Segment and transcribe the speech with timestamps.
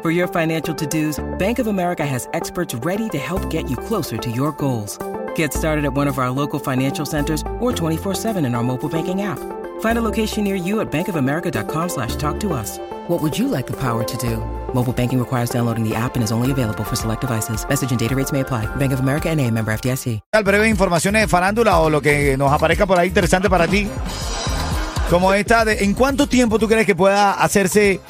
[0.00, 3.76] For your financial to dos, Bank of America has experts ready to help get you
[3.76, 4.96] closer to your goals.
[5.34, 9.22] Get started at one of our local financial centers or 24-7 in our mobile banking
[9.22, 9.40] app.
[9.80, 12.78] Find a location near you at bankofamerica.com slash talk to us.
[13.08, 14.36] What would you like the power to do?
[14.72, 17.68] Mobile banking requires downloading the app and is only available for select devices.
[17.68, 18.66] Message and data rates may apply.
[18.76, 20.20] Bank of America and a member FDIC.
[20.32, 23.88] Al breve informaciones de farándula o lo que nos aparezca por ahí interesante para ti.
[25.10, 28.00] Como esta, de, ¿en cuánto tiempo tú crees que pueda hacerse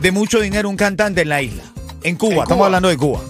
[0.00, 1.62] de mucho dinero un cantante en la isla?
[2.02, 2.66] En Cuba, En estamos Cuba.
[2.66, 3.20] hablando de Cuba.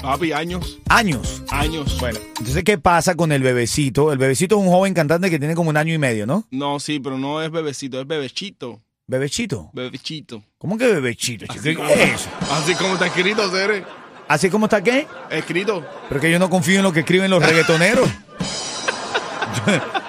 [0.00, 1.42] Papi, años, Años.
[1.50, 1.98] años.
[1.98, 4.12] Bueno, entonces, ¿qué pasa con el bebecito?
[4.12, 6.46] El bebecito es un joven cantante que tiene como un año y medio, ¿no?
[6.50, 8.80] No, sí, pero no es bebecito, es bebechito.
[9.08, 9.70] Bebechito.
[9.72, 10.42] Bebechito.
[10.58, 11.46] ¿Cómo que bebechito?
[11.46, 11.62] chico?
[11.62, 12.28] ¿Qué es eso?
[12.52, 13.84] Así como está escrito, Cere.
[14.28, 15.06] ¿Así como está qué?
[15.30, 15.84] Escrito.
[16.08, 18.08] Pero que yo no confío en lo que escriben los reggaetoneros.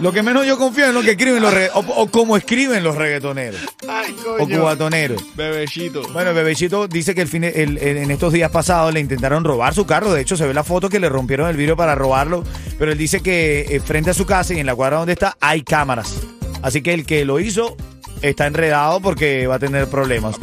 [0.00, 1.52] lo que menos yo confío es en lo que escriben los.
[1.74, 3.60] O, o cómo escriben los reggaetoneros.
[3.88, 5.22] Ay, O cubatoneros.
[5.36, 6.02] Bebechito.
[6.12, 9.44] Bueno, el bebecito dice que el fin, el- el- en estos días pasados le intentaron
[9.44, 10.12] robar su carro.
[10.12, 12.44] De hecho, se ve la foto que le rompieron el vidrio para robarlo.
[12.78, 15.36] Pero él dice que eh, frente a su casa y en la cuadra donde está
[15.40, 16.16] hay cámaras.
[16.62, 17.76] Así que el que lo hizo
[18.22, 20.36] está enredado porque va a tener problemas.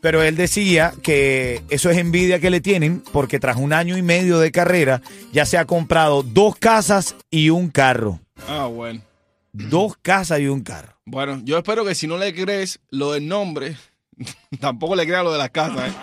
[0.00, 4.02] Pero él decía que eso es envidia que le tienen porque tras un año y
[4.02, 8.18] medio de carrera ya se ha comprado dos casas y un carro.
[8.48, 9.00] Ah, bueno.
[9.52, 10.96] Dos casas y un carro.
[11.04, 13.76] Bueno, yo espero que si no le crees lo del nombre,
[14.60, 15.94] tampoco le creas lo de las casas, ¿eh?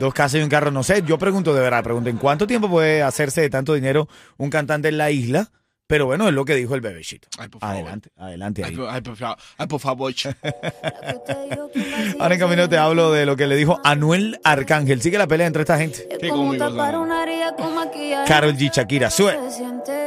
[0.00, 1.02] Dos casas y un carro, no sé.
[1.06, 4.88] Yo pregunto de verdad, pregunto en cuánto tiempo puede hacerse de tanto dinero un cantante
[4.88, 5.50] en la isla.
[5.86, 7.28] Pero bueno, es lo que dijo el bebecito.
[7.38, 7.76] Ay, por favor.
[7.76, 8.76] Adelante, adelante Ay, ahí.
[8.76, 9.36] por, ay, por favor.
[9.58, 10.12] Ay, por favor.
[12.18, 15.02] Ahora en camino te hablo de lo que le dijo Anuel Arcángel.
[15.02, 16.08] Sigue la pelea entre esta gente.
[16.18, 16.28] Qué.
[18.26, 18.70] Carol G.
[18.72, 19.36] Shakira, sue.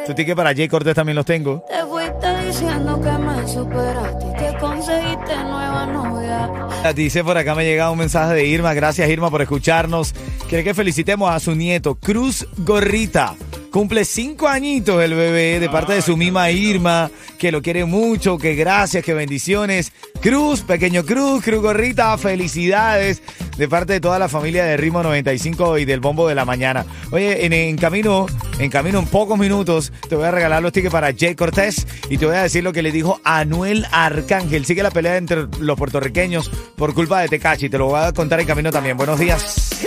[0.07, 1.65] Tú que para Jay Cortés también los tengo.
[1.67, 6.93] Te fuiste diciendo que me superaste y que conseguiste nueva novia.
[6.95, 8.73] Dice por acá me llega un mensaje de Irma.
[8.73, 10.13] Gracias Irma por escucharnos.
[10.47, 13.35] Quiere que felicitemos a su nieto, Cruz Gorrita.
[13.71, 18.37] Cumple cinco añitos el bebé de parte de su mima Irma, que lo quiere mucho,
[18.37, 19.91] que gracias, que bendiciones.
[20.21, 23.21] Cruz, pequeño Cruz, Cruz Gorrita, felicidades
[23.57, 26.85] de parte de toda la familia de Ritmo 95 y del Bombo de la Mañana.
[27.11, 28.25] Oye, en, en camino,
[28.57, 32.17] en camino en pocos minutos, te voy a regalar los tickets para Jay Cortés y
[32.17, 34.65] te voy a decir lo que le dijo Anuel Arcángel.
[34.65, 37.69] Sigue la pelea entre los puertorriqueños por culpa de Tecachi.
[37.69, 38.97] Te lo voy a contar en camino también.
[38.97, 39.85] Buenos días.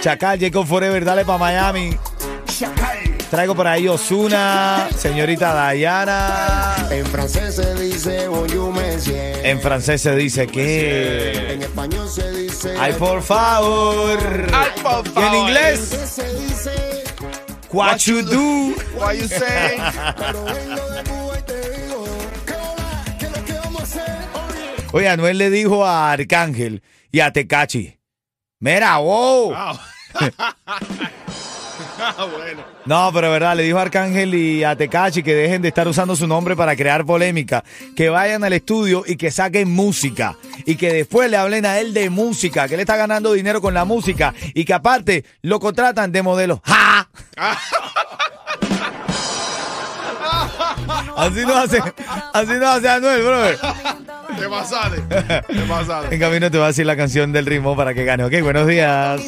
[0.00, 1.96] Chacal, Jacob Forever, dale para Miami.
[3.30, 6.88] Traigo por ahí Osuna, señorita Dayana.
[6.90, 9.44] En francés se dice bonjour monsieur.
[9.44, 11.52] En francés se dice que.
[11.52, 14.18] En español se dice Ay, por favor.
[14.52, 15.34] Ay, por Y en favor.
[15.36, 15.80] inglés,
[16.14, 17.04] se dice
[17.70, 18.74] what you do.
[18.98, 19.76] What you say?
[20.16, 22.04] pero vengo de Cuba y te digo
[22.46, 24.16] que hola, que lo que vamos a hacer
[24.92, 25.08] oye.
[25.08, 26.82] Anuel le dijo a Arcángel
[27.12, 27.98] y a Tecachi.
[28.58, 29.52] Mira, wow.
[29.54, 29.78] Ah,
[32.00, 32.62] Ah, bueno.
[32.84, 36.16] No, pero verdad, le dijo a Arcángel y a Tecachi que dejen de estar usando
[36.16, 37.64] su nombre para crear polémica,
[37.96, 41.92] que vayan al estudio y que saquen música y que después le hablen a él
[41.92, 46.12] de música, que él está ganando dinero con la música y que aparte lo contratan
[46.12, 46.62] de modelo.
[46.64, 47.08] ¡Ja!
[51.16, 51.82] Así no hace,
[52.32, 53.58] así no hace Anuel, brother.
[54.38, 55.00] Te pasaste.
[55.00, 56.14] Te pasaste.
[56.14, 58.24] En camino te voy a decir la canción del ritmo para que gane.
[58.24, 59.20] Ok, buenos días.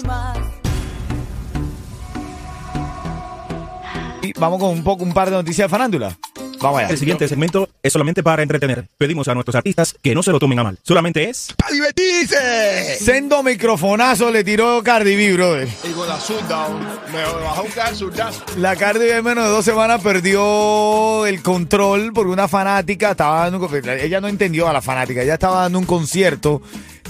[4.40, 6.16] Vamos con un poco, un par de noticias de farándula.
[6.60, 6.90] Vamos allá.
[6.90, 8.86] El siguiente segmento es solamente para entretener.
[8.98, 10.78] Pedimos a nuestros artistas que no se lo tomen a mal.
[10.82, 12.96] Solamente es ¡A divertirse!
[13.00, 15.68] Sendo microfonazo le tiró Cardi B, brother.
[15.84, 16.80] Y con la shutdown,
[17.12, 18.44] me bajó un caso shutdazo.
[18.58, 23.48] La Cardi B en menos de dos semanas perdió el control porque una fanática estaba
[23.48, 26.60] dando un, ella no entendió a la fanática, ella estaba dando un concierto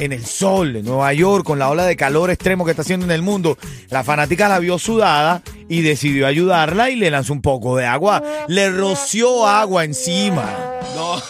[0.01, 3.05] en el sol, en Nueva York, con la ola de calor extremo que está haciendo
[3.05, 3.59] en el mundo.
[3.91, 8.23] La fanática la vio sudada y decidió ayudarla y le lanzó un poco de agua.
[8.49, 10.51] Le roció agua encima.
[10.97, 11.23] No.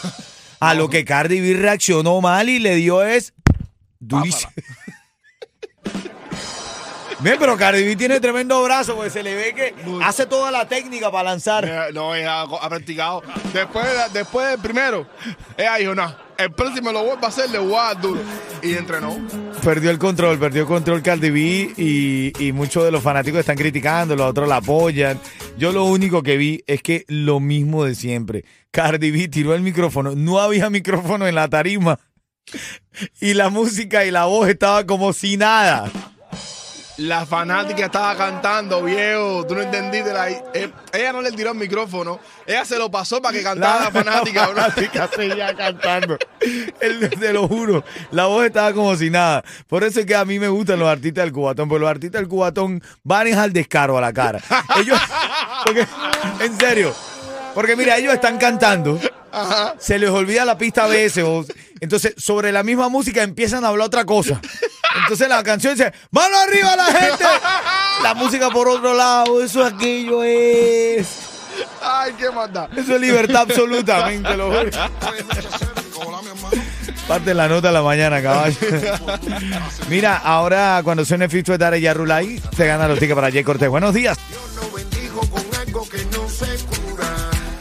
[0.61, 3.35] A lo que Cardi B reaccionó mal y le dio es
[3.99, 4.53] durísimo.
[7.19, 9.75] Bien, pero Cardi B tiene tremendo brazo, porque se le ve que
[10.05, 11.65] hace toda la técnica para lanzar.
[11.65, 13.23] Eh, No, ella ha ha practicado.
[13.53, 15.07] Después, después del primero,
[15.57, 18.21] ella dijo, no, el próximo lo vuelvo a hacer, le voy a dar duro.
[18.63, 19.17] Y entrenó.
[19.63, 23.57] Perdió el control, perdió el control Cardi B y, y muchos de los fanáticos están
[23.57, 25.19] criticando, los otros la apoyan.
[25.59, 28.45] Yo lo único que vi es que lo mismo de siempre.
[28.71, 31.99] Cardi B tiró el micrófono, no había micrófono en la tarima
[33.21, 35.91] y la música y la voz estaba como si nada.
[36.97, 39.47] La fanática estaba cantando, viejo.
[39.47, 40.13] Tú no entendiste.
[40.13, 42.21] La, eh, ella no le tiró el micrófono.
[42.47, 44.49] Ella se lo pasó para que cantara la, fanática.
[44.49, 44.57] bro.
[44.57, 46.19] fanática seguía cantando.
[46.81, 49.45] El- te lo juro, la voz estaba como si nada.
[49.69, 52.21] Por eso es que a mí me gustan los artistas del cubatón, porque los artistas
[52.21, 54.41] del cubatón van es al descaro a la cara.
[54.79, 54.99] Ellos,
[55.65, 55.87] porque,
[56.41, 56.95] en serio,
[57.55, 58.99] porque mira, ellos están cantando,
[59.79, 61.45] se les olvida la pista a veces, o-
[61.81, 64.41] entonces sobre la misma música empiezan a hablar otra cosa.
[65.03, 67.25] Entonces la canción dice, ¡Mano arriba la gente!
[68.03, 71.07] La música por otro lado, eso aquello es.
[71.83, 72.69] Ay, qué maldad.
[72.77, 74.71] Eso es libertad absolutamente, lo juro.
[77.09, 78.57] Parte la nota de la mañana, caballo.
[79.89, 83.69] Mira, ahora cuando suene Fito de Dare Yarulay, se gana los tickets para Jay Cortés.
[83.69, 84.17] Buenos días.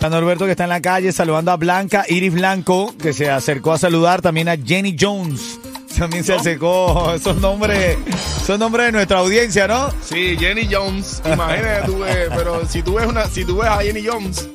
[0.01, 3.74] A Norberto que está en la calle saludando a Blanca, Iris Blanco, que se acercó
[3.74, 5.59] a saludar también a Jenny Jones.
[5.97, 7.97] También se acercó, esos nombres,
[8.45, 9.92] son nombres de nuestra audiencia, ¿no?
[10.01, 11.21] Sí, Jenny Jones.
[11.25, 14.47] Imagínate tú, ves, pero si tú ves una, si tú ves a Jenny Jones,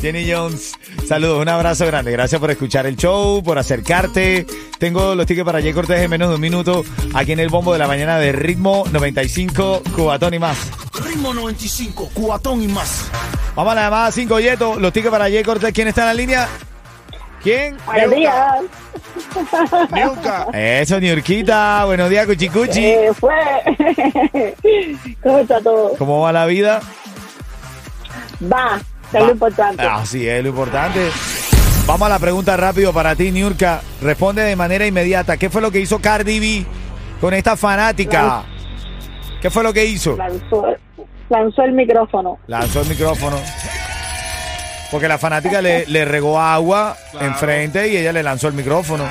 [0.00, 0.72] Jenny Jones,
[1.06, 2.10] saludos, un abrazo grande.
[2.10, 4.46] Gracias por escuchar el show, por acercarte.
[4.78, 7.74] Tengo los tickets para Jay Cortés en menos de un minuto aquí en el bombo
[7.74, 10.56] de la mañana de Ritmo 95, Cubatón y más.
[11.04, 13.10] Ritmo 95, cuatón y más.
[13.54, 15.72] Vamos a la llamada 5 Yeto, los tickets para Jay Cortés.
[15.72, 16.48] ¿Quién está en la línea?
[17.42, 17.76] ¿Quién?
[17.84, 18.54] Buenos días.
[19.90, 20.46] nunca.
[20.52, 21.84] Eso, Niurquita.
[21.84, 22.84] Buenos días, Cuchicuchi.
[22.84, 23.34] Eh, fue.
[25.22, 25.94] ¿Cómo está todo?
[25.98, 26.80] ¿Cómo va la vida?
[28.52, 28.80] Va,
[29.12, 29.82] es lo importante.
[29.82, 31.10] Así es, lo importante.
[31.86, 33.80] Vamos a la pregunta rápido para ti, Niurka.
[34.00, 35.36] Responde de manera inmediata.
[35.36, 36.64] ¿Qué fue lo que hizo Cardi B
[37.20, 38.44] con esta fanática?
[39.40, 40.16] ¿Qué fue lo que hizo?
[40.16, 40.66] Lanzó,
[41.28, 42.38] lanzó el micrófono.
[42.46, 43.38] Lanzó el micrófono.
[44.90, 49.04] Porque la fanática le, le regó agua enfrente y ella le lanzó el micrófono.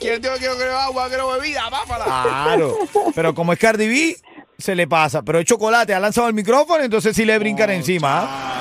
[0.00, 1.62] ¿Quién dijo que yo quiero agua, quiero bebida?
[1.70, 2.04] Pápala.
[2.04, 2.76] Claro.
[3.14, 4.16] Pero como es Cardi B,
[4.58, 5.22] se le pasa.
[5.22, 8.20] Pero el chocolate ha lanzado el micrófono, entonces sí le brincan encima.
[8.22, 8.53] ¿ah?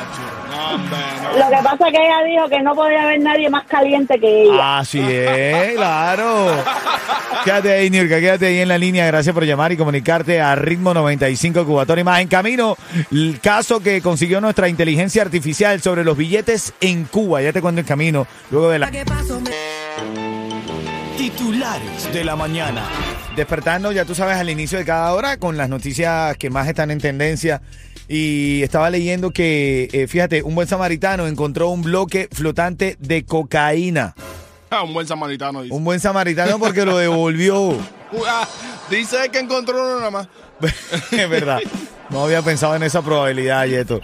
[0.77, 4.43] Lo que pasa es que ella dijo que no podía haber nadie más caliente que
[4.43, 4.79] ella.
[4.79, 6.51] Así es, claro.
[7.43, 9.05] Quédate ahí, Nirka, quédate ahí en la línea.
[9.07, 12.21] Gracias por llamar y comunicarte a Ritmo 95 Cubatón y más.
[12.21, 12.77] En camino,
[13.11, 17.41] el caso que consiguió nuestra inteligencia artificial sobre los billetes en Cuba.
[17.41, 18.91] Ya te cuento en camino, luego de la...
[21.17, 22.83] Titulares de la mañana.
[23.35, 26.91] Despertando, ya tú sabes, al inicio de cada hora con las noticias que más están
[26.91, 27.61] en tendencia.
[28.15, 34.13] Y estaba leyendo que, eh, fíjate, un buen samaritano encontró un bloque flotante de cocaína.
[34.69, 35.73] Ah, un buen samaritano dice.
[35.73, 37.75] Un buen samaritano porque lo devolvió.
[38.27, 38.47] Ah,
[38.91, 40.27] dice que encontró uno nada más.
[41.11, 41.57] es verdad.
[42.11, 44.01] No había pensado en esa probabilidad, Yeto.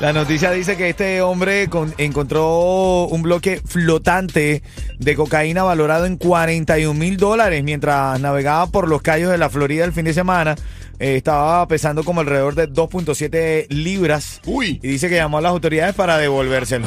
[0.00, 4.62] La noticia dice que este hombre con- encontró un bloque flotante
[4.98, 9.84] de cocaína valorado en 41 mil dólares mientras navegaba por los callos de la Florida
[9.84, 10.54] el fin de semana.
[10.98, 14.40] Eh, estaba pesando como alrededor de 2.7 libras.
[14.46, 14.80] Uy.
[14.82, 16.86] Y dice que llamó a las autoridades para devolvérselo.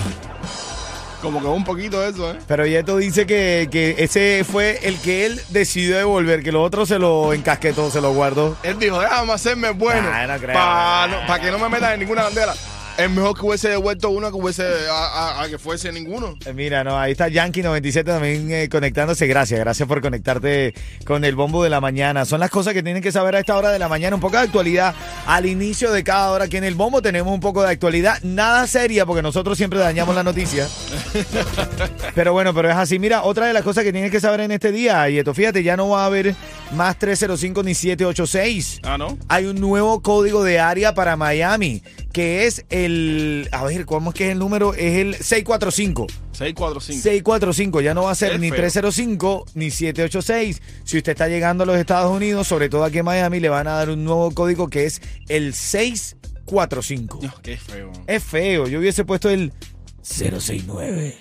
[1.22, 2.38] Como que un poquito eso, ¿eh?
[2.48, 6.88] Pero Yeto dice que, que ese fue el que él decidió devolver, que los otros
[6.88, 8.56] se lo encasquetó, se lo guardó.
[8.62, 10.10] Él dijo, déjame hacerme bueno.
[10.10, 10.54] Nah, no creo.
[10.54, 12.54] Para que no me metan en ninguna bandera.
[12.98, 14.94] Es mejor que hubiese devuelto uno que hubiese a,
[15.40, 16.36] a- a que fuese ninguno.
[16.46, 19.28] Eh, Mira, no, ahí está Yankee97 también eh, conectándose.
[19.28, 20.74] Gracias, gracias por conectarte
[21.06, 22.26] con el bombo de la mañana.
[22.26, 24.16] Son las cosas que tienen que saber a esta hora de la mañana.
[24.16, 24.96] Un poco de actualidad.
[25.28, 28.18] Al inicio de cada hora aquí en el bombo tenemos un poco de actualidad.
[28.24, 30.68] Nada seria, porque nosotros siempre dañamos la noticia.
[32.16, 32.98] Pero bueno, pero es así.
[32.98, 35.62] Mira, otra de las cosas que tienes que saber en este día, y esto, fíjate,
[35.62, 36.34] ya no va a haber
[36.74, 38.80] más 305 ni 786.
[38.84, 39.18] Ah, ¿no?
[39.28, 41.84] Hay un nuevo código de área para Miami,
[42.18, 44.74] que es el, a ver, ¿cómo es que es el número?
[44.74, 46.08] Es el 645.
[46.32, 47.04] 645.
[47.04, 48.58] 645, ya no va a ser Qué ni feo.
[48.58, 50.60] 305 ni 786.
[50.84, 53.68] Si usted está llegando a los Estados Unidos, sobre todo aquí en Miami, le van
[53.68, 57.20] a dar un nuevo código que es el 645.
[57.22, 57.92] No, qué feo.
[58.08, 59.54] Es feo, yo hubiese puesto el
[60.02, 61.16] 069.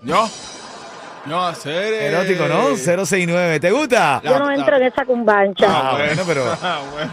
[0.00, 0.30] No.
[1.28, 1.94] No, hacer.
[1.94, 2.76] Erótico, ¿no?
[2.76, 3.60] 069.
[3.60, 4.20] ¿Te gusta?
[4.24, 5.66] Yo no entro en esa cumbancha.
[5.68, 7.10] Ah, bueno, pero Ah, bueno.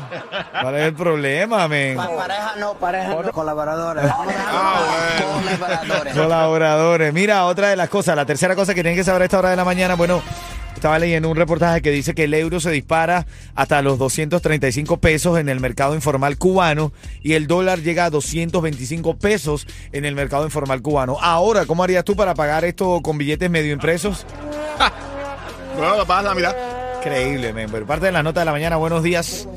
[0.61, 1.97] ¿cuál es el problema, men?
[1.97, 4.03] Pareja no, pareja no, colaboradores.
[4.05, 5.59] Ah, bueno.
[5.59, 6.13] Colaboradores.
[6.15, 7.13] Colaboradores.
[7.13, 9.49] Mira, otra de las cosas, la tercera cosa que tienen que saber a esta hora
[9.49, 10.21] de la mañana, bueno,
[10.85, 13.25] estaba leyendo un reportaje que dice que el euro se dispara
[13.55, 19.17] hasta los 235 pesos en el mercado informal cubano y el dólar llega a 225
[19.17, 21.17] pesos en el mercado informal cubano.
[21.19, 24.27] Ahora, ¿cómo harías tú para pagar esto con billetes medio impresos?
[25.75, 26.55] Bueno, lo pagas la mitad.
[26.99, 27.67] Increíble, men.
[27.87, 29.47] Parte de la nota de la mañana, buenos días.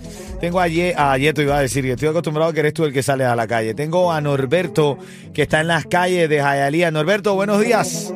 [0.41, 2.87] Tengo a, Ye- a Yeto, iba a decir, que estoy acostumbrado a que eres tú
[2.87, 3.75] el que sale a la calle.
[3.75, 4.97] Tengo a Norberto,
[5.35, 6.91] que está en las calles de Jayalía.
[6.91, 8.15] Norberto, buenos días.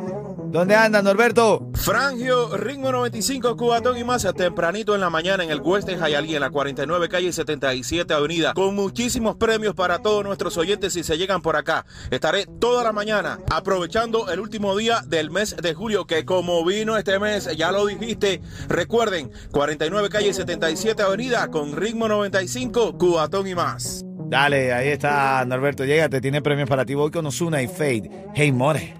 [0.53, 1.71] ¿Dónde andas, Norberto?
[1.73, 6.35] Frangio, ritmo 95, Cubatón y más, tempranito en la mañana en el West de Hialeah,
[6.35, 11.17] en la 49 calle 77 avenida, con muchísimos premios para todos nuestros oyentes si se
[11.17, 11.87] llegan por acá.
[12.11, 16.99] Estaré toda la mañana aprovechando el último día del mes de julio, que como vino
[16.99, 23.55] este mes, ya lo dijiste, recuerden, 49 calle 77 avenida, con ritmo 95, Cubatón y
[23.55, 24.05] más.
[24.27, 25.87] Dale, ahí está, Norberto.
[25.87, 26.93] Llégate, tiene premios para ti.
[26.93, 28.29] Voy con Osuna y Fade.
[28.35, 28.95] Hey, more.